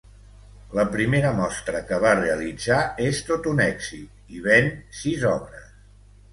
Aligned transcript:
La 0.77 0.85
primera 0.95 1.33
mostra 1.39 1.81
que 1.91 1.99
va 2.05 2.15
realitzar 2.21 2.79
és 3.11 3.21
tot 3.29 3.53
un 3.55 3.63
èxit 3.69 4.37
i 4.41 4.45
ven 4.51 4.75
sis 5.05 5.31
obres. 5.37 5.73